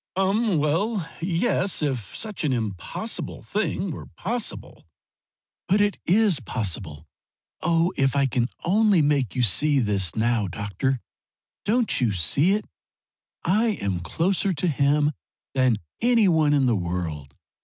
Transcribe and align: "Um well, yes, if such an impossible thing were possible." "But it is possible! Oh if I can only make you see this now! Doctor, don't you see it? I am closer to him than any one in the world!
"Um 0.15 0.57
well, 0.57 1.07
yes, 1.21 1.83
if 1.83 2.15
such 2.17 2.43
an 2.43 2.51
impossible 2.51 3.43
thing 3.43 3.91
were 3.91 4.07
possible." 4.07 4.87
"But 5.67 5.79
it 5.79 5.99
is 6.07 6.39
possible! 6.39 7.05
Oh 7.61 7.93
if 7.95 8.15
I 8.15 8.25
can 8.25 8.47
only 8.65 9.03
make 9.03 9.35
you 9.35 9.43
see 9.43 9.77
this 9.77 10.15
now! 10.15 10.47
Doctor, 10.47 11.01
don't 11.65 12.01
you 12.01 12.13
see 12.13 12.53
it? 12.53 12.65
I 13.43 13.77
am 13.79 13.99
closer 13.99 14.53
to 14.53 14.67
him 14.67 15.11
than 15.53 15.77
any 16.01 16.27
one 16.27 16.55
in 16.55 16.65
the 16.65 16.75
world! 16.75 17.35